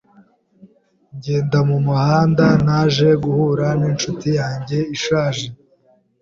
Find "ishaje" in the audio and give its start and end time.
4.95-5.45